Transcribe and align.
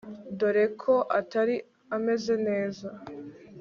dore 0.39 0.65
ko 0.81 0.93
Atari 1.19 1.55
ameze 1.95 2.33
neza 2.47 2.87